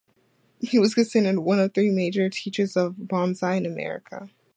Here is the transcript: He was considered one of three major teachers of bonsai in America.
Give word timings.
He 0.59 0.79
was 0.79 0.95
considered 0.95 1.37
one 1.37 1.59
of 1.59 1.75
three 1.75 1.91
major 1.91 2.27
teachers 2.27 2.75
of 2.75 2.93
bonsai 2.95 3.57
in 3.57 3.67
America. 3.67 4.29